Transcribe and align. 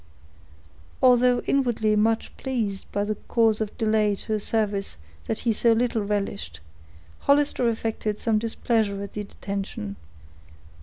Although 0.99 1.41
inwardly 1.41 1.95
much 1.95 2.35
pleased 2.35 2.87
with 2.91 3.07
any 3.11 3.19
cause 3.27 3.61
of 3.61 3.77
delay 3.77 4.15
to 4.15 4.33
a 4.33 4.39
service 4.39 4.97
that 5.27 5.41
he 5.41 5.53
so 5.53 5.73
little 5.73 6.01
relished, 6.03 6.59
Hollister 7.19 7.69
affected 7.69 8.17
some 8.17 8.39
displeasure 8.39 9.03
at 9.03 9.13
the 9.13 9.25
detention. 9.25 9.97